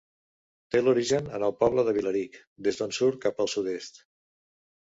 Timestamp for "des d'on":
2.69-2.99